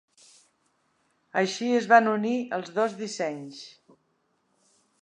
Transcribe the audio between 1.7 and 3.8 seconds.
es van unir els dos dissenys.